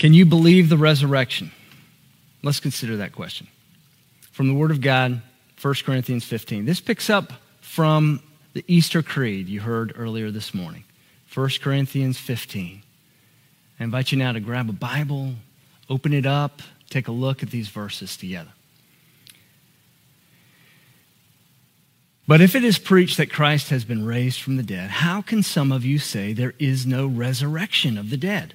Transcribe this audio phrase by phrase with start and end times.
[0.00, 1.52] Can you believe the resurrection?
[2.42, 3.48] Let's consider that question.
[4.32, 5.20] From the Word of God,
[5.60, 6.64] 1 Corinthians 15.
[6.64, 8.22] This picks up from
[8.54, 10.84] the Easter Creed you heard earlier this morning.
[11.34, 12.82] 1 Corinthians 15.
[13.78, 15.34] I invite you now to grab a Bible,
[15.90, 18.52] open it up, take a look at these verses together.
[22.26, 25.42] But if it is preached that Christ has been raised from the dead, how can
[25.42, 28.54] some of you say there is no resurrection of the dead?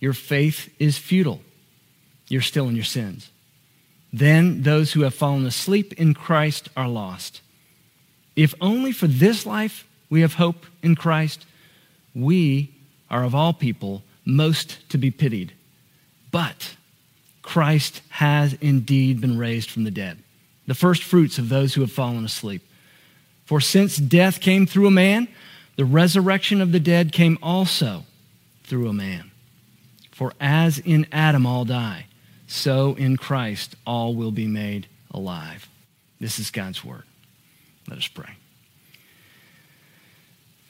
[0.00, 1.42] your faith is futile.
[2.28, 3.30] You're still in your sins.
[4.12, 7.42] Then those who have fallen asleep in Christ are lost.
[8.34, 11.44] If only for this life we have hope in Christ,
[12.14, 12.74] we
[13.10, 15.52] are of all people most to be pitied.
[16.30, 16.74] But
[17.42, 20.18] Christ has indeed been raised from the dead,
[20.66, 22.62] the first fruits of those who have fallen asleep.
[23.44, 25.28] For since death came through a man,
[25.76, 28.04] the resurrection of the dead came also
[28.64, 29.29] through a man.
[30.20, 32.04] For as in Adam all die,
[32.46, 35.66] so in Christ all will be made alive.
[36.20, 37.04] This is God's word.
[37.88, 38.28] Let us pray.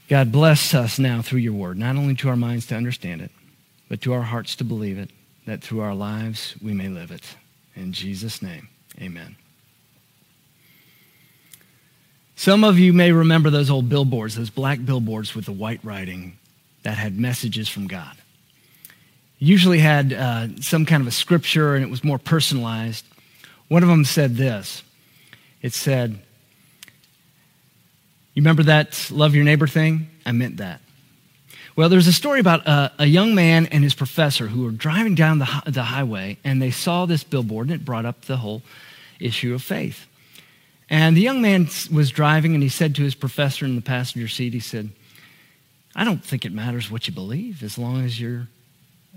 [0.09, 3.33] God, bless us now through your word, not only to our minds to understand it,
[3.89, 5.11] but to our hearts to believe it
[5.47, 7.35] that through our lives we may live it.
[7.75, 8.69] In Jesus' name,
[9.03, 9.35] amen.
[12.37, 16.39] Some of you may remember those old billboards, those black billboards with the white writing
[16.85, 18.20] that had messages from God.
[19.43, 23.05] Usually had uh, some kind of a scripture and it was more personalized.
[23.69, 24.83] One of them said this
[25.63, 26.21] it said,
[28.35, 30.09] You remember that love your neighbor thing?
[30.27, 30.81] I meant that.
[31.77, 35.15] Well, there's a story about a, a, young man and his professor who were driving
[35.15, 38.63] down the, the highway and they saw this billboard and it brought up the whole
[39.19, 40.07] issue of faith.
[40.91, 44.29] And the young man was driving and he said to his professor in the passenger
[44.29, 44.91] seat, he said,
[45.95, 48.49] I don't think it matters what you believe as long as you're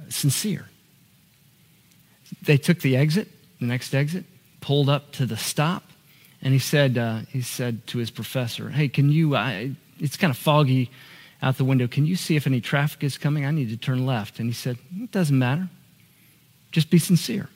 [0.09, 0.69] sincere.
[2.43, 4.25] They took the exit, the next exit,
[4.61, 5.83] pulled up to the stop,
[6.41, 10.31] and he said, uh, he said to his professor, Hey, can you, I, it's kind
[10.31, 10.91] of foggy
[11.41, 13.45] out the window, Can you see if any traffic is coming?
[13.45, 14.39] I need to turn left.
[14.39, 15.69] And he said, It doesn't matter.
[16.71, 17.49] Just be sincere.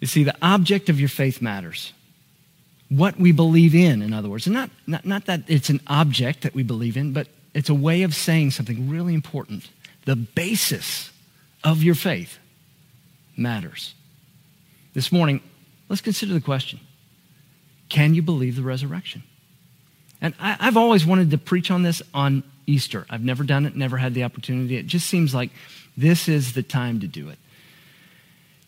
[0.00, 1.92] You see, the object of your faith matters.
[2.88, 4.46] What we believe in, in other words.
[4.46, 7.74] And not, not, not that it's an object that we believe in, but it's a
[7.74, 9.68] way of saying something really important.
[10.08, 11.10] The basis
[11.62, 12.38] of your faith
[13.36, 13.94] matters.
[14.94, 15.42] This morning,
[15.90, 16.80] let's consider the question
[17.90, 19.22] Can you believe the resurrection?
[20.22, 23.04] And I, have always wanted to preach on this on Easter.
[23.10, 24.76] I've never done it, never had the opportunity.
[24.76, 25.50] It just seems like
[25.94, 27.38] this is the time to do it.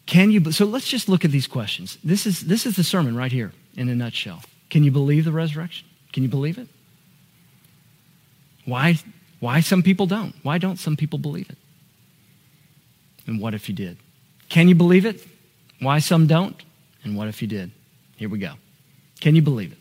[0.05, 1.97] Can you, so let's just look at these questions.
[2.05, 4.43] This is, this is the sermon right here in a nutshell.
[4.69, 5.89] Can you believe the resurrection?
[6.12, 6.69] Can you believe it?
[8.67, 8.99] Why,
[9.41, 10.34] why some people don't?
[10.43, 11.59] Why don't some people believe it?
[13.27, 13.97] And what if you did?
[14.49, 15.27] Can you believe it?
[15.81, 16.61] Why some don't?
[17.05, 17.71] And what if you did?
[18.17, 18.55] Here we go.
[19.21, 19.79] Can you believe it?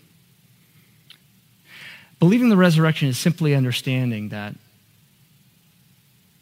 [2.19, 4.55] Believing the resurrection is simply understanding that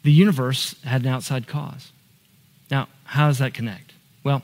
[0.02, 1.92] the universe had an outside cause.
[2.70, 3.92] Now, how does that connect?
[4.24, 4.42] Well,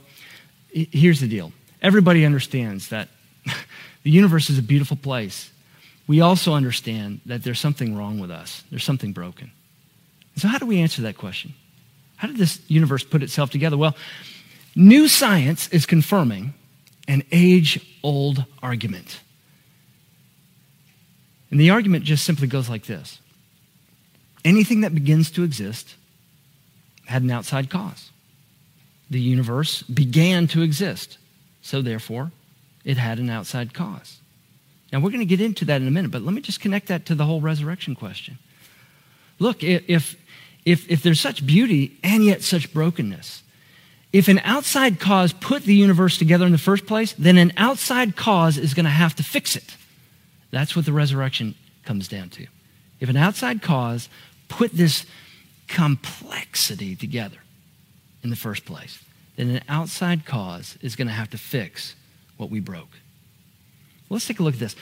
[0.71, 1.53] here's the deal
[1.83, 3.09] everybody understands that
[4.03, 5.51] the universe is a beautiful place.
[6.07, 9.51] We also understand that there's something wrong with us, there's something broken.
[10.37, 11.55] So, how do we answer that question?
[12.17, 13.77] How did this universe put itself together?
[13.77, 13.97] Well,
[14.75, 16.55] new science is confirming
[17.07, 19.21] an age old argument.
[21.51, 23.21] And the argument just simply goes like this
[24.45, 25.95] anything that begins to exist
[27.07, 28.11] had an outside cause.
[29.11, 31.19] The universe began to exist,
[31.63, 32.33] so therefore,
[32.85, 34.19] it had an outside cause.
[34.95, 36.87] Now, we're going to get into that in a minute, but let me just connect
[36.87, 38.39] that to the whole resurrection question.
[39.41, 40.15] Look, if,
[40.65, 43.43] if, if there's such beauty and yet such brokenness,
[44.13, 48.15] if an outside cause put the universe together in the first place, then an outside
[48.15, 49.77] cause is going to have to fix it.
[50.53, 52.47] That's what the resurrection comes down to.
[53.01, 54.09] If an outside cause
[54.47, 55.07] put this
[55.67, 57.39] complexity together
[58.23, 59.03] in the first place,
[59.35, 61.97] then an outside cause is going to have to fix
[62.37, 62.91] what we broke.
[64.11, 64.77] Let's take a look at this.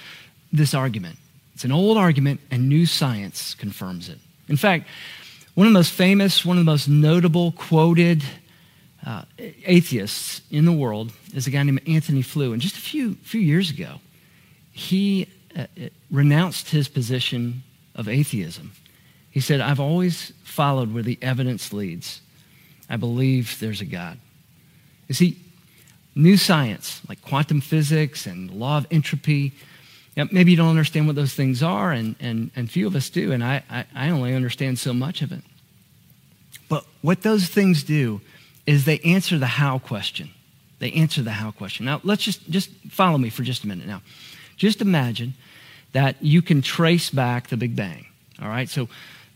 [0.53, 1.19] This argument.
[1.55, 4.19] It's an old argument, and new science confirms it.
[4.49, 4.87] In fact,
[5.55, 8.25] One of the most famous, one of the most notable, quoted
[9.07, 9.25] uh,
[9.67, 12.55] atheists in the world is a guy named Antony Flew.
[12.55, 14.01] And just a few, few years ago,
[14.71, 17.63] he uh, uh, renounced his position
[17.95, 18.73] of atheism.
[19.31, 22.23] He said, I've always followed where the evidence leads.
[22.89, 24.19] I believe there's a God.
[25.09, 25.37] You see,
[26.15, 29.53] new science like quantum physics and law of entropy,
[30.17, 33.11] know, maybe you don't understand what those things are, and, and, and few of us
[33.11, 35.43] do, and I, I, I only understand so much of it.
[36.69, 38.21] But what those things do
[38.67, 40.31] is they answer the how question.
[40.79, 41.87] They answer the how question.
[41.87, 44.03] Now, let's just, just follow me for just a minute now.
[44.57, 45.35] Just imagine
[45.93, 48.07] that you can trace back the Big Bang.
[48.41, 48.89] All right, so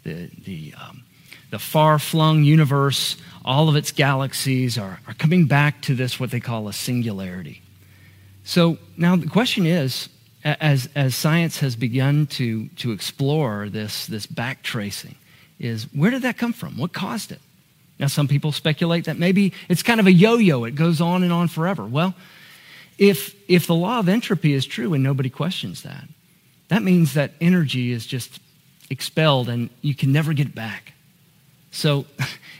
[0.04, 1.02] the, the, um,
[1.50, 6.30] the far flung universe, all of its galaxies are, are coming back to this, what
[6.30, 7.62] they call a singularity.
[8.44, 10.08] So now the question is
[10.44, 15.14] as, as science has begun to, to explore this, this back tracing,
[15.58, 16.76] is where did that come from?
[16.76, 17.40] What caused it?
[17.98, 21.22] Now, some people speculate that maybe it's kind of a yo yo, it goes on
[21.22, 21.84] and on forever.
[21.84, 22.14] Well,
[22.98, 26.04] if, if the law of entropy is true and nobody questions that,
[26.68, 28.38] that means that energy is just
[28.90, 30.92] expelled and you can never get it back.
[31.76, 32.06] So,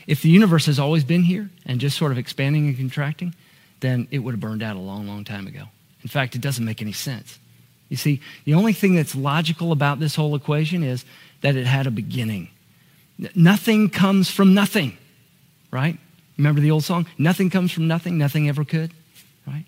[0.05, 3.33] if the universe has always been here and just sort of expanding and contracting,
[3.79, 5.63] then it would have burned out a long, long time ago.
[6.03, 7.39] In fact, it doesn't make any sense.
[7.89, 11.03] You see, the only thing that's logical about this whole equation is
[11.41, 12.49] that it had a beginning.
[13.33, 14.95] Nothing comes from nothing,
[15.71, 15.97] right?
[16.37, 17.07] Remember the old song?
[17.17, 18.91] Nothing comes from nothing, nothing ever could,
[19.47, 19.65] right?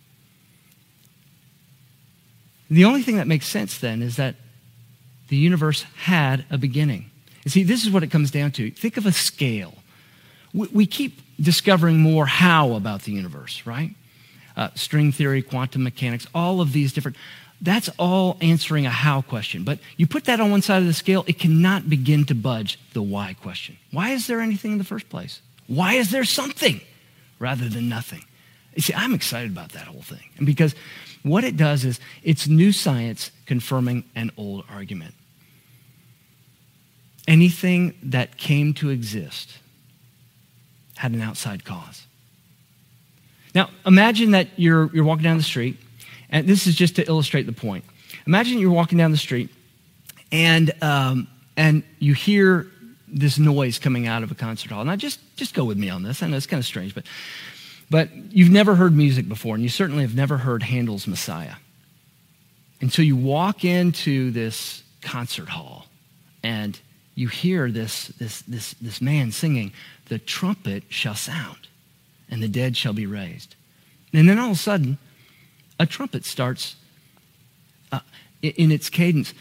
[2.69, 4.35] The only thing that makes sense then is that
[5.29, 7.08] the universe had a beginning.
[7.43, 8.71] You see, this is what it comes down to.
[8.71, 9.75] Think of a scale.
[10.53, 13.95] We, we keep discovering more how about the universe, right?
[14.57, 17.17] Uh, string theory, quantum mechanics, all of these different.
[17.61, 19.63] That's all answering a how question.
[19.63, 22.79] But you put that on one side of the scale, it cannot begin to budge
[22.93, 23.77] the why question.
[23.91, 25.41] Why is there anything in the first place?
[25.67, 26.81] Why is there something
[27.37, 28.23] rather than nothing?
[28.75, 30.29] You see, I'm excited about that whole thing.
[30.37, 30.73] And because
[31.23, 35.15] what it does is it's new science confirming an old argument.
[37.29, 39.59] Anything that came to exist
[40.95, 42.05] had an outside cause.
[43.55, 45.77] Now, imagine that you're, you're walking down the street,
[46.29, 47.85] and this is just to illustrate the point.
[48.27, 49.49] Imagine you're walking down the street,
[50.31, 52.67] and, um, and you hear
[53.07, 54.83] this noise coming out of a concert hall.
[54.83, 56.21] Now, just, just go with me on this.
[56.21, 57.05] I know it's kind of strange, but
[57.89, 61.55] but you've never heard music before, and you certainly have never heard Handel's Messiah.
[62.81, 65.87] Until you walk into this concert hall
[66.43, 66.79] and
[67.15, 69.73] you hear this, this, this, this man singing,
[70.07, 71.67] The trumpet shall sound,
[72.29, 73.55] and the dead shall be raised.
[74.13, 74.97] And then all of a sudden,
[75.79, 76.75] a trumpet starts
[77.91, 77.99] uh,
[78.41, 79.33] in its cadence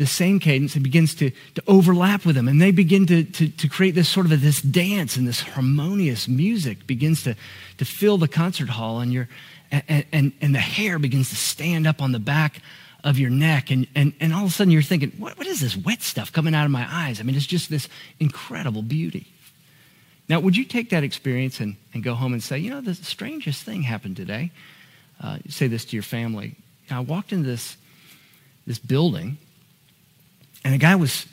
[0.00, 2.48] the same cadence it begins to, to overlap with them.
[2.48, 5.42] And they begin to, to, to create this sort of a, this dance and this
[5.42, 7.36] harmonious music begins to,
[7.76, 9.00] to fill the concert hall.
[9.00, 9.26] And, you
[9.70, 12.62] and, and, and the hair begins to stand up on the back
[13.02, 13.70] of your neck.
[13.70, 16.32] And, and, and all of a sudden you're thinking, what, what is this wet stuff
[16.32, 17.20] coming out of my eyes?
[17.20, 17.88] I mean, it's just this
[18.18, 19.26] incredible beauty.
[20.28, 22.94] Now, would you take that experience and, and go home and say, you know, the
[22.94, 24.52] strangest thing happened today?
[25.20, 26.54] Uh, say this to your family.
[26.90, 27.76] I walked into this,
[28.66, 29.38] this building
[30.64, 31.26] and a guy was,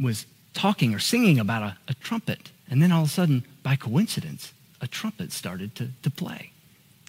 [0.00, 2.50] was talking or singing about a, a trumpet.
[2.70, 6.50] And then all of a sudden, by coincidence, a trumpet started to, to play.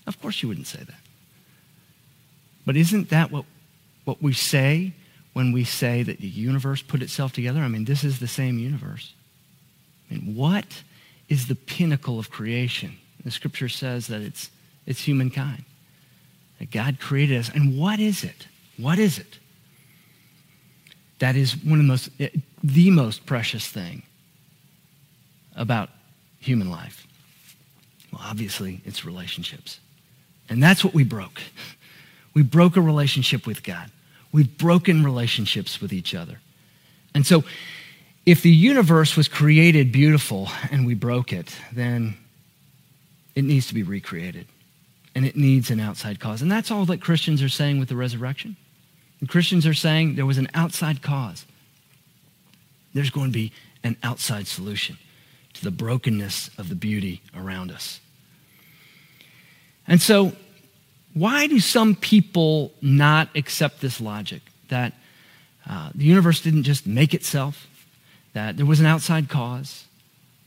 [0.07, 0.99] Of course, you wouldn't say that.
[2.65, 3.45] But isn't that what,
[4.05, 4.93] what we say
[5.33, 7.59] when we say that the universe put itself together?
[7.59, 9.13] I mean, this is the same universe.
[10.09, 10.83] I mean, what
[11.27, 12.97] is the pinnacle of creation?
[13.23, 14.49] The scripture says that it's,
[14.85, 15.65] it's humankind,
[16.59, 17.49] that God created us.
[17.49, 18.47] And what is it?
[18.77, 19.39] What is it?
[21.19, 22.29] That is one of the most, eh,
[22.63, 24.03] the most precious thing
[25.55, 25.89] about
[26.39, 27.07] human life.
[28.11, 29.79] Well, obviously, it's relationships.
[30.49, 31.41] And that's what we broke.
[32.35, 33.89] We broke a relationship with God.
[34.31, 36.39] We've broken relationships with each other.
[37.15, 37.43] And so,
[38.25, 42.17] if the universe was created beautiful and we broke it, then
[43.35, 44.47] it needs to be recreated.
[45.13, 46.41] And it needs an outside cause.
[46.41, 48.57] And that's all that Christians are saying with the resurrection.
[49.21, 51.45] And Christians are saying there was an outside cause.
[52.93, 54.97] There's going to be an outside solution
[55.53, 58.01] to the brokenness of the beauty around us.
[59.87, 60.33] And so,
[61.15, 64.93] why do some people not accept this logic that
[65.67, 67.67] uh, the universe didn't just make itself,
[68.33, 69.85] that there was an outside cause?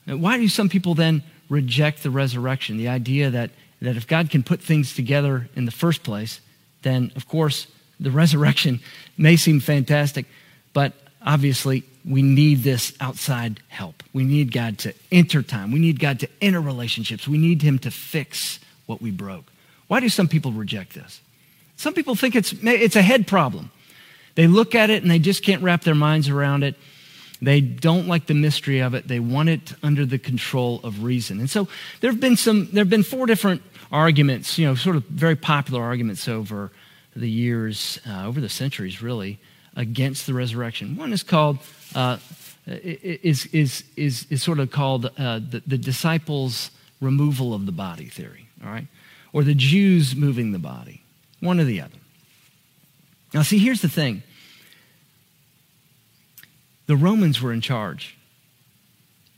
[0.04, 4.42] Why do some people then reject the resurrection, the idea that, that if God can
[4.42, 6.40] put things together in the first place,
[6.82, 7.66] then of course
[7.98, 8.80] the resurrection
[9.16, 10.26] may seem fantastic,
[10.74, 10.92] but
[11.24, 14.02] obviously, we need this outside help.
[14.12, 15.72] We need God to enter time.
[15.72, 17.26] We need God to enter relationships.
[17.26, 19.50] We need Him to fix what we broke.
[19.88, 21.20] Why do some people reject this?
[21.76, 23.70] Some people think it's, it's a head problem.
[24.34, 26.76] They look at it and they just can't wrap their minds around it.
[27.40, 29.08] They don't like the mystery of it.
[29.08, 31.38] They want it under the control of reason.
[31.40, 31.68] And so
[32.00, 35.36] there have been some, there have been four different arguments, you know, sort of very
[35.36, 36.70] popular arguments over
[37.14, 39.38] the years, uh, over the centuries, really,
[39.76, 40.96] against the resurrection.
[40.96, 41.58] One is called,
[41.94, 42.18] uh,
[42.66, 48.06] is, is, is, is sort of called uh, the, the disciples' removal of the body
[48.06, 48.86] theory, all right?
[49.38, 51.00] Or the Jews moving the body,
[51.38, 51.94] one or the other.
[53.32, 54.24] Now, see, here's the thing
[56.88, 58.16] the Romans were in charge.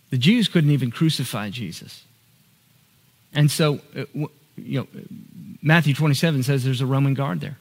[0.08, 2.02] The Jews couldn't even crucify Jesus.
[3.34, 4.06] And so, uh,
[4.56, 4.86] you know,
[5.60, 7.58] Matthew 27 says there's a Roman guard there.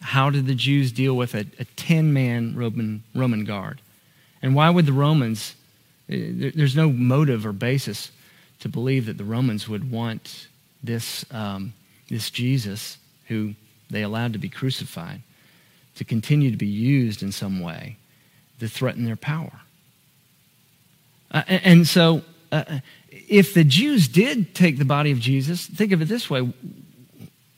[0.00, 3.80] How did the Jews deal with a, a 10 man Roman, Roman guard?
[4.42, 5.56] And why would the Romans,
[6.08, 6.14] uh,
[6.54, 8.12] there's no motive or basis
[8.60, 10.46] to believe that the Romans would want
[10.82, 11.72] this, um,
[12.08, 13.54] this Jesus, who
[13.90, 15.22] they allowed to be crucified,
[15.96, 17.96] to continue to be used in some way
[18.60, 19.60] to threaten their power.
[21.30, 22.22] Uh, and so,
[22.52, 26.52] uh, if the Jews did take the body of Jesus, think of it this way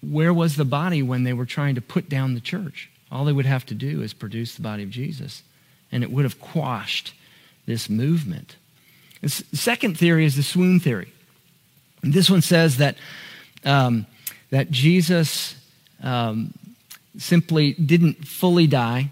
[0.02, 2.90] where was the body when they were trying to put down the church?
[3.10, 5.42] All they would have to do is produce the body of Jesus,
[5.92, 7.14] and it would have quashed
[7.66, 8.56] this movement.
[9.20, 11.12] The second theory is the swoon theory.
[12.02, 12.96] This one says that,
[13.64, 14.06] um,
[14.50, 15.54] that Jesus
[16.02, 16.52] um,
[17.16, 19.10] simply didn't fully die.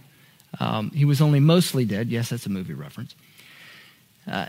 [0.58, 2.08] Um, he was only mostly dead.
[2.08, 3.14] Yes, that's a movie reference.
[4.28, 4.46] Uh,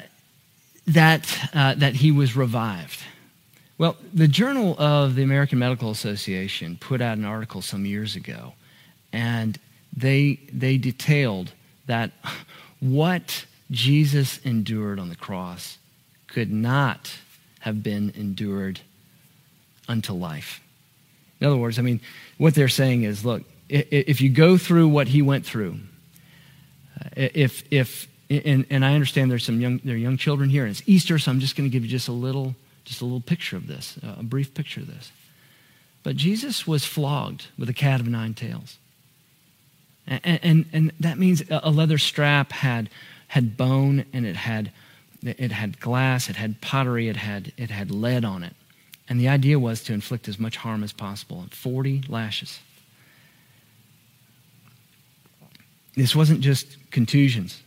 [0.88, 3.00] that, uh, that he was revived.
[3.78, 8.54] Well, the Journal of the American Medical Association put out an article some years ago,
[9.14, 9.60] and
[9.96, 11.52] they, they detailed
[11.86, 12.12] that
[12.80, 15.78] what Jesus endured on the cross
[16.28, 17.12] could not
[17.62, 18.82] have been endured
[19.88, 20.62] unto life.
[21.40, 22.00] In other words, I mean,
[22.38, 25.78] what they're saying is look, if you go through what he went through,
[27.00, 30.64] uh, if, if and, and I understand there's some young, there are young children here,
[30.64, 33.06] and it's Easter, so I'm just going to give you just a little just a
[33.06, 35.12] little picture of this, a brief picture of this.
[36.04, 38.78] But Jesus was flogged with a cat of nine tails.
[40.08, 42.90] And, and, and that means a leather strap had,
[43.28, 44.72] had bone and it had,
[45.24, 48.56] it had glass, it had pottery, it had, it had lead on it.
[49.08, 52.60] And the idea was to inflict as much harm as possible 40 lashes.
[55.96, 57.62] This wasn't just contusions,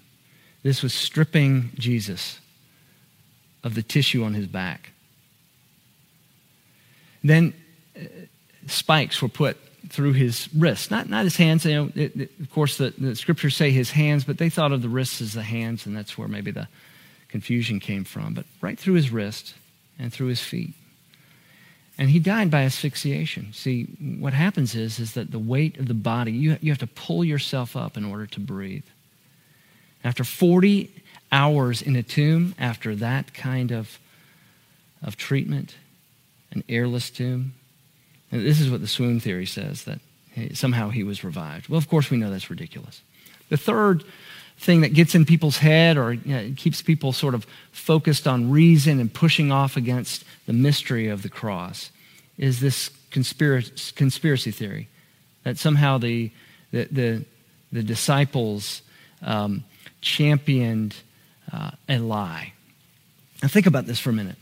[0.63, 2.41] this was stripping Jesus
[3.63, 4.91] of the tissue on his back.
[7.23, 7.55] Then
[7.97, 8.05] uh,
[8.67, 9.57] spikes were put
[9.89, 11.65] through his wrists, not, not his hands.
[11.65, 14.73] You know, it, it, of course, the, the scriptures say his hands, but they thought
[14.73, 16.69] of the wrists as the hands, and that's where maybe the
[17.35, 18.33] confusion came from.
[18.33, 19.55] But right through his wrist
[19.99, 20.73] and through his feet.
[21.99, 23.53] And he died by asphyxiation.
[23.53, 23.87] See,
[24.21, 27.25] what happens is, is that the weight of the body, you, you have to pull
[27.25, 28.85] yourself up in order to breathe.
[30.05, 30.89] After 40
[31.33, 33.99] hours in a tomb, after that kind of,
[35.03, 35.75] of treatment,
[36.53, 37.55] an airless tomb.
[38.31, 39.99] And this is what the swoon theory says that
[40.53, 41.69] somehow he was revived.
[41.69, 43.03] Well, of course, we know that's ridiculous.
[43.49, 44.05] The third
[44.59, 48.51] thing that gets in people's head or you know, keeps people sort of focused on
[48.51, 51.91] reason and pushing off against the mystery of the cross
[52.39, 54.89] is this conspiracy, conspiracy theory
[55.45, 56.31] that somehow the,
[56.73, 57.25] the, the,
[57.73, 58.83] the disciples
[59.23, 59.65] um,
[60.01, 60.95] championed
[61.53, 62.53] uh, a lie.
[63.43, 64.37] Now, think about this for a minute.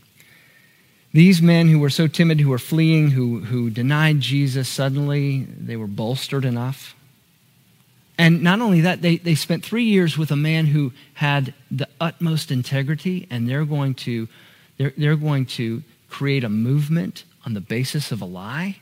[1.13, 5.75] These men who were so timid, who were fleeing, who, who denied Jesus, suddenly they
[5.75, 6.95] were bolstered enough.
[8.17, 11.87] And not only that, they, they spent three years with a man who had the
[11.99, 14.27] utmost integrity, and they're going to,
[14.77, 18.77] they're, they're going to create a movement on the basis of a lie?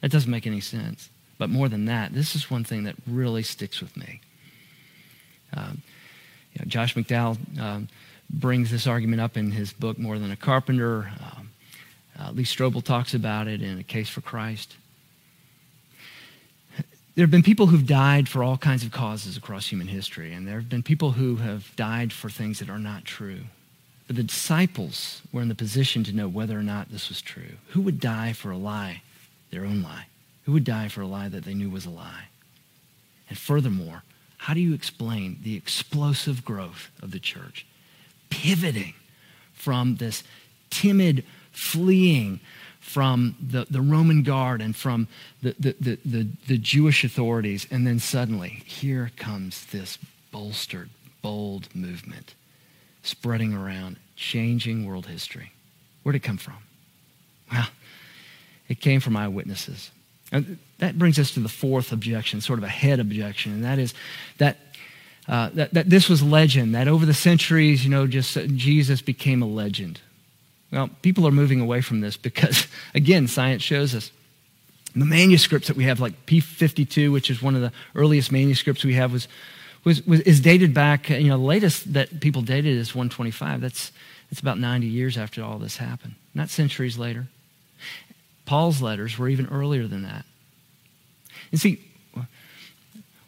[0.00, 1.08] That doesn't make any sense.
[1.38, 4.20] But more than that, this is one thing that really sticks with me.
[5.54, 5.82] Um,
[6.52, 7.88] you know, Josh McDowell um,
[8.30, 11.10] brings this argument up in his book, More Than a Carpenter.
[11.20, 11.50] Um,
[12.18, 14.76] uh, Lee Strobel talks about it in A Case for Christ.
[17.16, 20.46] There have been people who've died for all kinds of causes across human history, and
[20.46, 23.40] there have been people who have died for things that are not true.
[24.06, 27.56] But the disciples were in the position to know whether or not this was true.
[27.68, 29.00] Who would die for a lie,
[29.50, 30.08] their own lie?
[30.44, 32.24] Who would die for a lie that they knew was a lie?
[33.30, 34.02] And furthermore,
[34.36, 37.64] how do you explain the explosive growth of the church?
[38.28, 38.92] Pivoting
[39.54, 40.22] from this
[40.68, 42.40] timid fleeing
[42.86, 45.08] from the, the Roman guard and from
[45.42, 47.66] the, the, the, the, the Jewish authorities.
[47.70, 49.98] And then suddenly, here comes this
[50.30, 50.88] bolstered,
[51.20, 52.34] bold movement
[53.02, 55.52] spreading around, changing world history.
[56.02, 56.58] Where'd it come from?
[57.52, 57.66] Well,
[58.68, 59.90] it came from eyewitnesses.
[60.30, 63.78] And that brings us to the fourth objection, sort of a head objection, and that
[63.78, 63.94] is
[64.38, 64.58] that,
[65.28, 69.02] uh, that, that this was legend, that over the centuries, you know, just uh, Jesus
[69.02, 70.00] became a legend.
[70.76, 74.12] Well, people are moving away from this because, again, science shows us.
[74.94, 78.92] The manuscripts that we have, like P52, which is one of the earliest manuscripts we
[78.92, 79.26] have, was,
[79.84, 81.10] was, was is dated back.
[81.10, 83.62] Uh, you know, the latest that people dated is 125.
[83.62, 83.90] That's
[84.28, 87.26] that's about 90 years after all this happened, not centuries later.
[88.44, 90.26] Paul's letters were even earlier than that.
[91.52, 91.80] And see,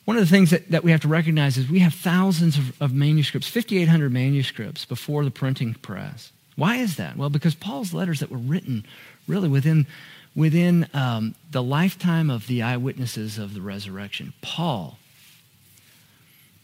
[0.05, 2.83] one of the things that, that we have to recognize is we have thousands of,
[2.83, 6.33] of manuscripts, 5,800 manuscripts before the printing press.
[6.59, 7.17] Why is that?
[7.17, 8.85] Well, because Paul's letters that were written
[9.29, 9.87] really within,
[10.35, 14.33] within um, the lifetime of the eyewitnesses of the resurrection.
[14.43, 14.99] Paul,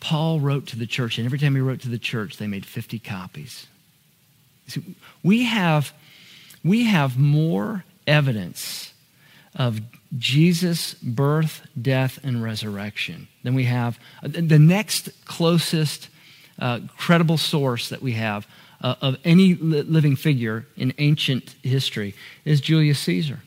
[0.01, 2.67] Paul wrote to the church, and every time he wrote to the church, they made
[2.67, 3.69] 50 copies.
[4.67, 4.83] See,
[5.23, 5.93] we have,
[6.65, 8.93] we have more evidence
[9.55, 9.81] of
[10.19, 14.01] Jesus' birth, death, and resurrection than we have.
[14.25, 16.09] The next closest
[16.59, 18.49] uh, credible source that we have
[18.85, 22.15] uh, of any li- living figure in ancient history
[22.45, 23.41] is Julius Caesar.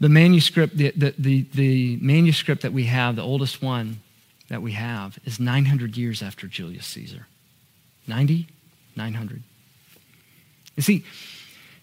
[0.00, 4.00] the manuscript, the, the, the, the manuscript that we have, the oldest one
[4.48, 7.26] that we have, is 900 years after Julius Caesar.
[8.08, 8.48] 90?
[8.96, 9.42] 900.
[10.76, 11.04] You see,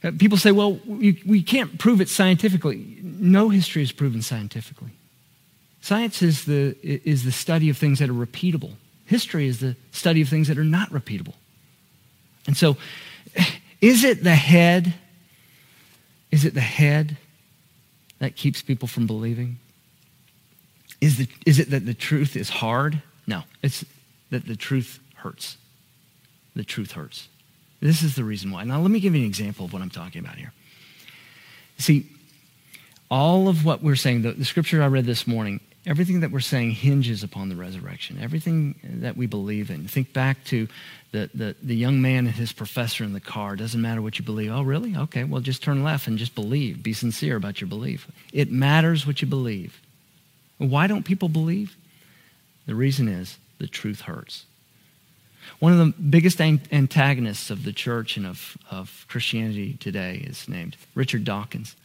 [0.03, 2.98] uh, people say, well, we, we can't prove it scientifically.
[3.03, 4.91] No history is proven scientifically.
[5.82, 8.74] Science is the, is the study of things that are repeatable.
[9.08, 11.34] History is the study of things that are not repeatable.
[12.46, 12.78] And so,
[13.82, 14.94] is it the head?
[16.30, 17.18] Is it the head
[18.20, 19.60] that keeps people from believing?
[21.00, 23.02] Is, the, is it that the truth is hard?
[23.26, 23.86] No, it's
[24.30, 25.58] that the truth hurts.
[26.56, 27.30] The truth hurts.
[27.80, 28.66] This is the reason why.
[28.66, 30.52] Now, let me give you an example of what I'm talking about here.
[31.78, 32.10] See,
[33.10, 36.41] all of what we're saying, the, the scripture I read this morning, everything that we're
[36.41, 38.19] saying hinges upon the resurrection.
[38.21, 39.88] Everything that we believe in.
[39.88, 40.67] Think back to
[41.12, 43.56] the, the, the young man and his professor in the car.
[43.56, 44.52] Doesn't matter what you believe.
[44.52, 44.95] Oh, really?
[44.95, 46.84] Okay, well, just turn left and just believe.
[46.84, 48.12] Be sincere about your belief.
[48.34, 49.82] It matters what you believe.
[50.58, 51.76] Why don't people believe?
[52.65, 54.45] The reason is the truth hurts.
[55.60, 60.76] One of the biggest antagonists of the church and of, of Christianity today is named
[60.93, 61.78] Richard Dawkins.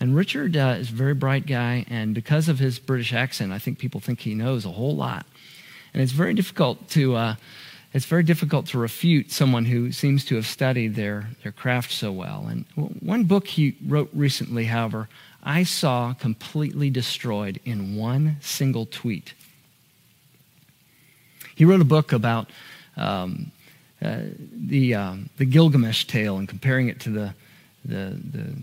[0.00, 3.58] And Richard uh, is a very bright guy, and because of his British accent, I
[3.58, 5.26] think people think he knows a whole lot.
[5.92, 7.34] And it's very difficult to, uh,
[7.92, 12.12] it's very difficult to refute someone who seems to have studied their, their craft so
[12.12, 12.46] well.
[12.48, 12.64] And
[13.00, 15.08] one book he wrote recently, however,
[15.42, 19.34] I saw completely destroyed in one single tweet.
[21.56, 22.50] He wrote a book about
[22.96, 23.52] um,
[24.00, 27.34] uh, the, um, the Gilgamesh tale and comparing it to the,
[27.84, 28.54] the, the,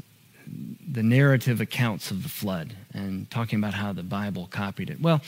[0.91, 5.01] the narrative accounts of the flood and talking about how the Bible copied it.
[5.01, 5.21] Well,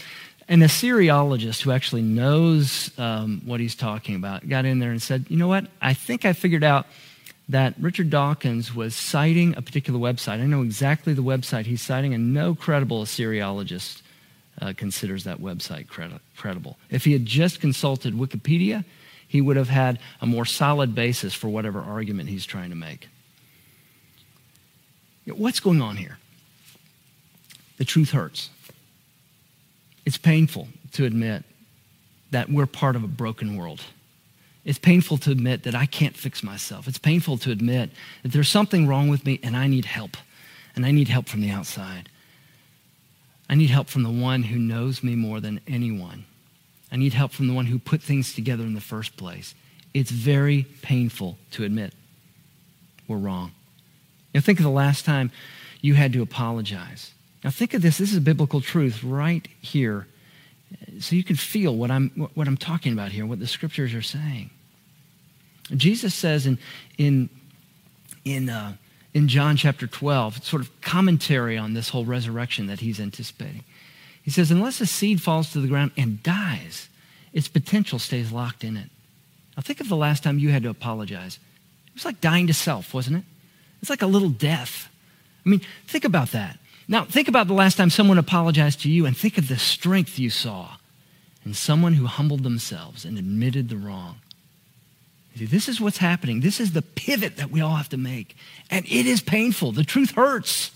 [0.48, 5.26] an Assyriologist who actually knows um, what he's talking about got in there and said,
[5.30, 5.68] You know what?
[5.82, 6.88] I think I figured out
[7.50, 10.42] that Richard Dawkins was citing a particular website.
[10.42, 14.02] I know exactly the website he's citing, and no credible Assyriologist
[14.62, 16.78] uh, considers that website credi- credible.
[16.90, 18.86] If he had just consulted Wikipedia,
[19.28, 23.08] he would have had a more solid basis for whatever argument he's trying to make.
[25.38, 26.18] What's going on here?
[27.78, 28.50] The truth hurts.
[30.06, 31.44] It's painful to admit
[32.32, 33.82] that we're part of a broken world.
[34.66, 36.88] It's painful to admit that I can't fix myself.
[36.88, 37.92] It's painful to admit
[38.24, 40.18] that there's something wrong with me and I need help.
[40.76, 42.10] And I need help from the outside.
[43.50, 46.26] I need help from the one who knows me more than anyone.
[46.92, 49.56] I need help from the one who put things together in the first place.
[49.94, 51.94] It's very painful to admit
[53.08, 53.52] we're wrong.
[54.34, 55.32] Now, think of the last time
[55.82, 57.14] you had to apologize.
[57.44, 57.98] Now, think of this.
[57.98, 60.08] This is a biblical truth right here.
[61.00, 64.02] So you can feel what I'm, what I'm talking about here, what the scriptures are
[64.02, 64.52] saying.
[65.76, 66.58] Jesus says in,
[66.98, 67.30] in,
[68.26, 68.74] in, uh,
[69.14, 73.64] in John chapter 12, sort of commentary on this whole resurrection that he's anticipating.
[74.22, 76.90] He says, Unless a seed falls to the ground and dies,
[77.34, 78.90] its potential stays locked in it.
[79.56, 81.40] Now, think of the last time you had to apologize.
[81.88, 83.24] It was like dying to self, wasn't it?
[83.82, 84.90] It's like a little death.
[85.46, 86.60] I mean, think about that.
[86.88, 90.18] Now, think about the last time someone apologized to you and think of the strength
[90.18, 90.78] you saw
[91.46, 94.18] in someone who humbled themselves and admitted the wrong.
[95.38, 96.42] See, this is what's happening.
[96.42, 98.36] This is the pivot that we all have to make.
[98.70, 99.72] And it is painful.
[99.72, 100.72] The truth hurts.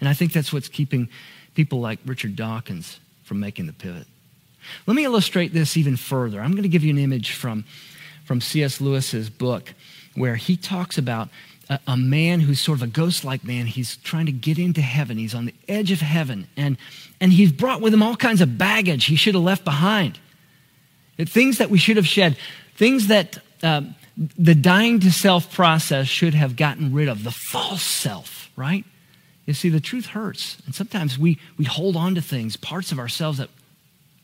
[0.00, 1.08] And I think that's what's keeping
[1.54, 4.06] people like Richard Dawkins from making the pivot.
[4.86, 6.40] Let me illustrate this even further.
[6.40, 7.64] I'm going to give you an image from,
[8.24, 8.80] from C.S.
[8.80, 9.74] Lewis's book
[10.14, 11.28] where he talks about
[11.70, 13.66] a, a man who's sort of a ghost like man.
[13.66, 16.76] He's trying to get into heaven, he's on the edge of heaven, and,
[17.20, 20.18] and he's brought with him all kinds of baggage he should have left behind.
[21.18, 22.36] Things that we should have shed,
[22.76, 23.94] things that um,
[24.38, 28.84] the dying to self process should have gotten rid of, the false self, right?
[29.46, 30.58] You see, the truth hurts.
[30.66, 33.50] And sometimes we, we hold on to things, parts of ourselves that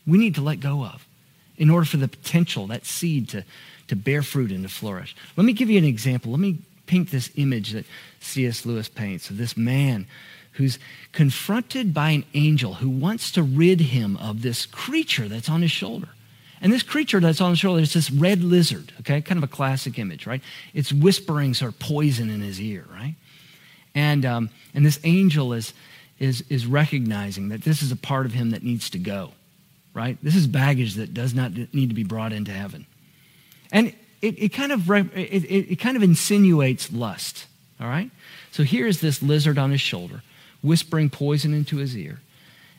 [0.05, 1.05] we need to let go of
[1.57, 3.43] in order for the potential, that seed, to,
[3.87, 5.15] to bear fruit and to flourish.
[5.35, 6.31] Let me give you an example.
[6.31, 7.85] Let me paint this image that
[8.19, 8.65] C.S.
[8.65, 10.07] Lewis paints of this man
[10.53, 10.79] who's
[11.11, 15.71] confronted by an angel who wants to rid him of this creature that's on his
[15.71, 16.09] shoulder.
[16.59, 19.21] And this creature that's on his shoulder is this red lizard, okay?
[19.21, 20.41] Kind of a classic image, right?
[20.73, 23.13] It's whispering sort of poison in his ear, right?
[23.93, 25.73] And, um, and this angel is,
[26.17, 29.33] is, is recognizing that this is a part of him that needs to go
[29.97, 30.17] right?
[30.21, 32.85] This is baggage that does not need to be brought into heaven.
[33.71, 37.45] And it, it kind of it, it, it kind of insinuates lust,
[37.79, 38.11] all right?
[38.51, 40.23] So here is this lizard on his shoulder,
[40.61, 42.19] whispering poison into his ear.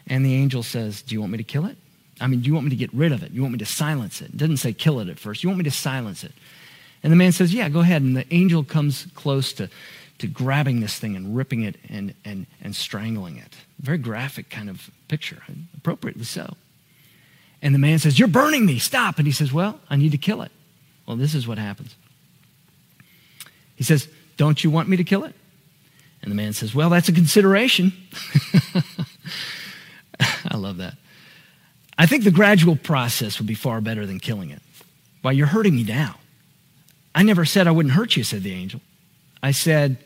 [0.09, 1.77] And the angel says, Do you want me to kill it?
[2.20, 3.31] I mean, do you want me to get rid of it?
[3.31, 4.31] You want me to silence it?
[4.31, 5.42] It doesn't say kill it at first.
[5.42, 6.33] You want me to silence it?
[7.03, 8.03] And the man says, Yeah, go ahead.
[8.03, 9.68] And the angel comes close to,
[10.18, 13.55] to grabbing this thing and ripping it and, and, and strangling it.
[13.81, 15.42] Very graphic kind of picture,
[15.77, 16.57] appropriately so.
[17.62, 19.18] And the man says, You're burning me, stop.
[19.18, 20.51] And he says, Well, I need to kill it.
[21.09, 21.97] Well, this is what happens.
[23.77, 25.35] He says, Don't you want me to kill it?
[26.21, 27.94] And the man says, Well, that's a consideration.
[30.21, 30.97] I love that.
[31.97, 34.61] I think the gradual process would be far better than killing it.
[35.23, 36.16] Why, you're hurting me now.
[37.14, 38.83] I never said I wouldn't hurt you, said the angel.
[39.42, 39.97] I said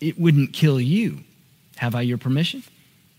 [0.00, 1.20] it wouldn't kill you.
[1.76, 2.64] Have I your permission?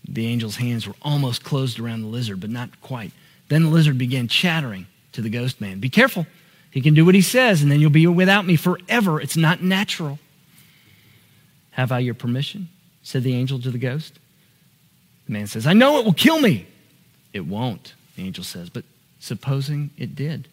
[0.06, 3.12] The angel's hands were almost closed around the lizard, but not quite.
[3.48, 6.26] Then the lizard began chattering to the ghost man Be careful.
[6.70, 9.20] He can do what he says, and then you'll be without me forever.
[9.20, 10.18] It's not natural.
[11.72, 12.68] Have I your permission?
[13.02, 14.18] said the angel to the ghost.
[15.26, 16.66] The man says, I know it will kill me.
[17.32, 18.84] It won't, the angel says, but
[19.18, 20.48] supposing it did.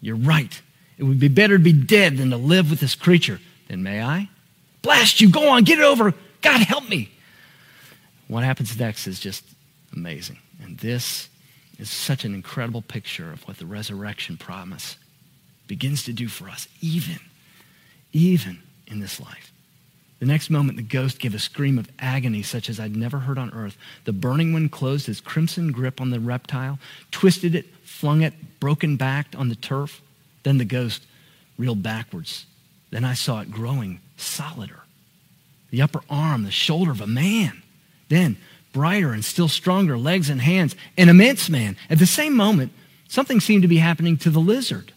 [0.00, 0.60] You're right.
[0.98, 3.40] It would be better to be dead than to live with this creature.
[3.68, 4.28] Then may I?
[4.82, 5.30] Blast you.
[5.30, 5.64] Go on.
[5.64, 6.14] Get it over.
[6.42, 7.10] God help me.
[8.28, 9.44] What happens next is just
[9.94, 10.38] amazing.
[10.62, 11.28] And this
[11.78, 14.96] is such an incredible picture of what the resurrection promise
[15.66, 17.18] begins to do for us, even,
[18.12, 19.52] even in this life.
[20.18, 23.36] The next moment, the ghost gave a scream of agony such as I'd never heard
[23.36, 23.76] on earth.
[24.04, 26.78] The burning one closed his crimson grip on the reptile,
[27.10, 30.00] twisted it, flung it, broken backed on the turf.
[30.42, 31.04] Then the ghost
[31.58, 32.46] reeled backwards.
[32.90, 34.80] Then I saw it growing solider.
[35.70, 37.62] The upper arm, the shoulder of a man.
[38.08, 38.38] Then
[38.76, 41.78] brighter and still stronger legs and hands, an immense man.
[41.88, 42.72] At the same moment,
[43.08, 44.92] something seemed to be happening to the lizard.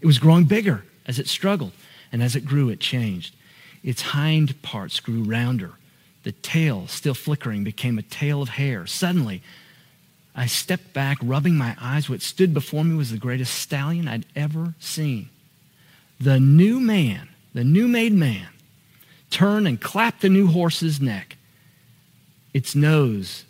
[0.00, 1.72] It was growing bigger as it struggled,
[2.12, 3.34] and as it grew, it changed.
[3.82, 5.72] Its hind parts grew rounder.
[6.22, 8.86] The tail, still flickering, became a tail of hair.
[8.86, 9.42] Suddenly,
[10.36, 12.08] I stepped back, rubbing my eyes.
[12.08, 15.28] What stood before me was the greatest stallion I'd ever seen.
[16.20, 18.46] The new man, the new made man,
[19.28, 21.35] turned and clapped the new horse's neck
[22.56, 23.44] its nose,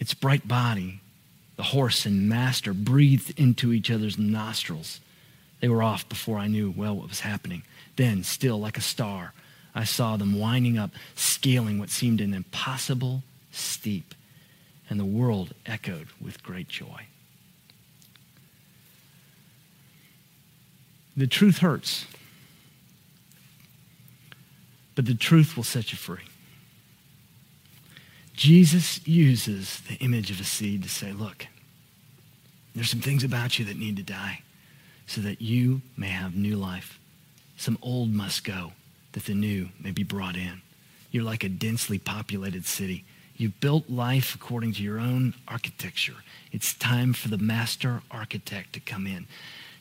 [0.00, 0.98] its bright body,
[1.54, 4.98] the horse and master breathed into each other's nostrils.
[5.60, 7.62] They were off before I knew well what was happening.
[7.94, 9.34] Then, still like a star,
[9.72, 14.16] I saw them winding up, scaling what seemed an impossible steep,
[14.90, 17.06] and the world echoed with great joy.
[21.16, 22.04] The truth hurts,
[24.96, 26.27] but the truth will set you free.
[28.38, 31.48] Jesus uses the image of a seed to say, look,
[32.72, 34.42] there's some things about you that need to die
[35.08, 37.00] so that you may have new life.
[37.56, 38.74] Some old must go
[39.10, 40.62] that the new may be brought in.
[41.10, 43.04] You're like a densely populated city.
[43.36, 46.18] You've built life according to your own architecture.
[46.52, 49.26] It's time for the master architect to come in,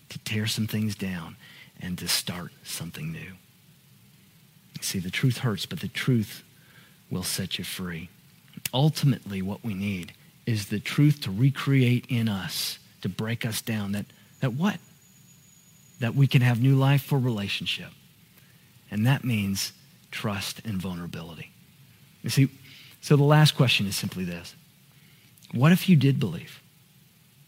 [0.10, 1.36] to tear some things down,
[1.80, 3.34] and to start something new.
[4.82, 6.42] See, the truth hurts, but the truth
[7.12, 8.10] will set you free
[8.74, 10.14] ultimately what we need
[10.46, 13.92] is the truth to recreate in us, to break us down.
[13.92, 14.06] That,
[14.42, 14.80] that what?
[16.00, 17.90] That we can have new life for relationship.
[18.90, 19.74] And that means
[20.12, 21.52] trust and vulnerability.
[22.24, 22.50] You see,
[23.02, 24.56] so the last question is simply this
[25.52, 26.62] What if you did believe?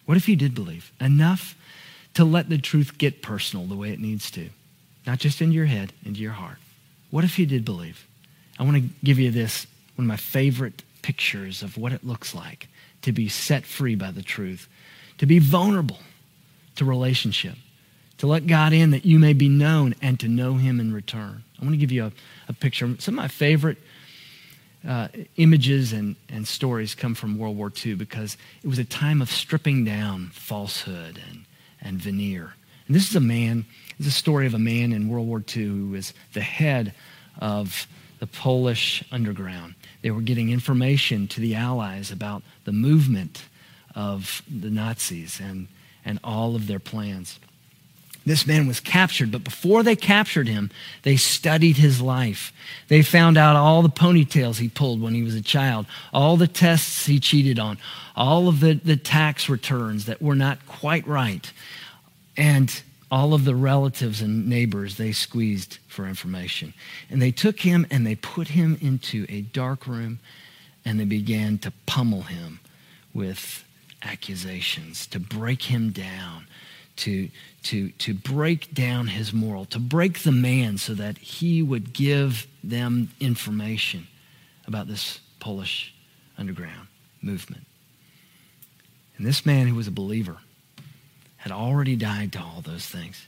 [0.05, 1.55] What if you did believe enough
[2.15, 4.49] to let the truth get personal the way it needs to?
[5.05, 6.57] Not just into your head, into your heart.
[7.11, 8.07] What if you did believe?
[8.59, 12.35] I want to give you this, one of my favorite pictures of what it looks
[12.35, 12.67] like
[13.01, 14.69] to be set free by the truth,
[15.17, 15.97] to be vulnerable
[16.75, 17.55] to relationship,
[18.19, 21.43] to let God in that you may be known and to know Him in return.
[21.59, 22.11] I want to give you a,
[22.47, 22.95] a picture.
[22.99, 23.79] Some of my favorite
[24.87, 29.19] uh, images and, and stories come from World War II because it was a time
[29.19, 31.45] of stripping down falsehood and,
[31.81, 32.53] and veneer.
[32.85, 33.65] And this is a man,
[33.97, 36.93] this is a story of a man in World War II who was the head
[37.39, 37.87] of
[38.19, 39.73] the Polish underground.
[40.01, 43.45] They were getting information to the Allies about the movement
[43.95, 45.67] of the Nazis and,
[46.05, 47.39] and all of their plans.
[48.25, 50.69] This man was captured, but before they captured him,
[51.03, 52.53] they studied his life.
[52.87, 56.47] They found out all the ponytails he pulled when he was a child, all the
[56.47, 57.77] tests he cheated on,
[58.15, 61.51] all of the, the tax returns that were not quite right,
[62.37, 66.73] and all of the relatives and neighbors they squeezed for information.
[67.09, 70.19] And they took him and they put him into a dark room
[70.85, 72.59] and they began to pummel him
[73.13, 73.65] with
[74.03, 76.45] accusations, to break him down,
[76.97, 77.29] to,
[77.63, 82.47] to, to break down his moral, to break the man so that he would give
[82.63, 84.07] them information
[84.67, 85.93] about this Polish
[86.37, 86.87] underground
[87.21, 87.65] movement.
[89.17, 90.37] And this man who was a believer
[91.39, 93.25] had already died to all those things.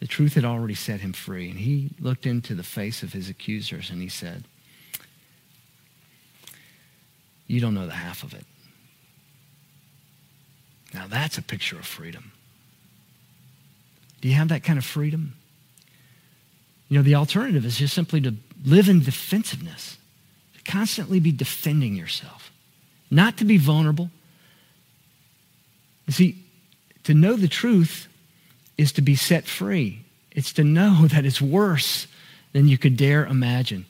[0.00, 1.48] The truth had already set him free.
[1.48, 4.44] And he looked into the face of his accusers and he said,
[7.46, 8.44] You don't know the half of it.
[10.92, 12.32] Now that's a picture of freedom.
[14.20, 15.34] Do you have that kind of freedom?
[16.88, 19.98] You know, the alternative is just simply to live in defensiveness,
[20.56, 22.50] to constantly be defending yourself,
[23.08, 24.10] not to be vulnerable.
[26.06, 26.45] You see,
[27.06, 28.08] to know the truth
[28.76, 30.00] is to be set free.
[30.32, 32.08] It's to know that it's worse
[32.52, 33.86] than you could dare imagine,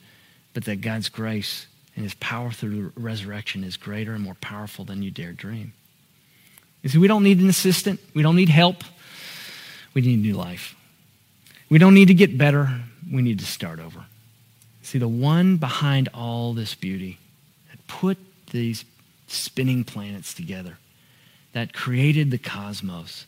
[0.53, 5.01] but that God's grace and his power through resurrection is greater and more powerful than
[5.01, 5.73] you dare dream.
[6.83, 7.99] You see, we don't need an assistant.
[8.13, 8.83] We don't need help.
[9.95, 10.75] We need new life.
[11.69, 12.81] We don't need to get better.
[13.11, 14.05] We need to start over.
[14.83, 17.17] See, the one behind all this beauty
[17.71, 18.19] that put
[18.51, 18.85] these
[19.27, 20.77] spinning planets together
[21.53, 23.25] that created the cosmos.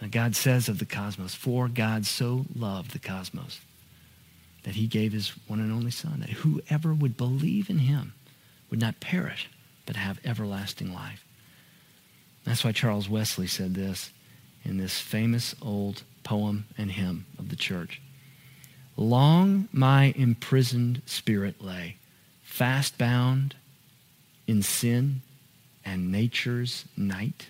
[0.00, 3.60] And God says of the cosmos, for God so loved the cosmos
[4.64, 8.12] that he gave his one and only Son, that whoever would believe in him
[8.68, 9.48] would not perish,
[9.86, 11.24] but have everlasting life.
[12.44, 14.10] That's why Charles Wesley said this
[14.64, 18.02] in this famous old poem and hymn of the church.
[18.96, 21.96] Long my imprisoned spirit lay,
[22.42, 23.54] fast bound
[24.46, 25.22] in sin
[25.86, 27.46] and nature's night.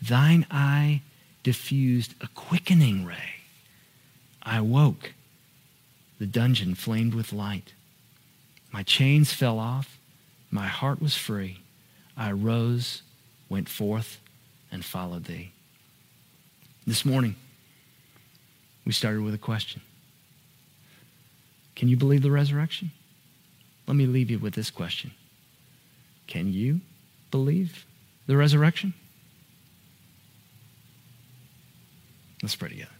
[0.00, 1.00] Thine eye
[1.42, 3.40] diffused a quickening ray.
[4.42, 5.14] I woke.
[6.18, 7.72] The dungeon flamed with light.
[8.70, 9.98] My chains fell off.
[10.50, 11.60] My heart was free.
[12.16, 13.02] I rose,
[13.48, 14.20] went forth,
[14.70, 15.52] and followed thee.
[16.86, 17.36] This morning,
[18.84, 19.80] we started with a question
[21.74, 22.90] Can you believe the resurrection?
[23.86, 25.12] Let me leave you with this question
[26.26, 26.80] Can you
[27.30, 27.86] believe
[28.26, 28.94] the resurrection?
[32.42, 32.90] Let's pray together.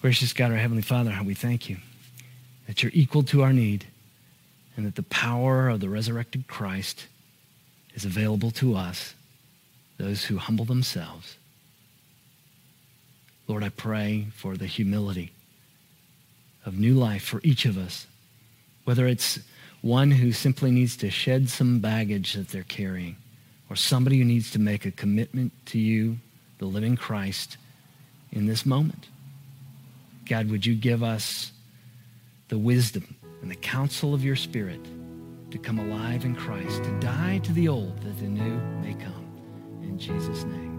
[0.00, 1.76] Gracious God, our Heavenly Father, how we thank you
[2.66, 3.86] that you're equal to our need
[4.76, 7.06] and that the power of the resurrected Christ
[7.94, 9.14] is available to us,
[9.98, 11.36] those who humble themselves.
[13.46, 15.32] Lord, I pray for the humility
[16.64, 18.06] of new life for each of us,
[18.84, 19.40] whether it's
[19.82, 23.16] one who simply needs to shed some baggage that they're carrying,
[23.68, 26.18] or somebody who needs to make a commitment to you,
[26.58, 27.56] the living Christ,
[28.32, 29.08] in this moment.
[30.28, 31.52] God, would you give us
[32.48, 34.80] the wisdom and the counsel of your Spirit
[35.50, 39.26] to come alive in Christ, to die to the old that the new may come.
[39.82, 40.69] In Jesus' name.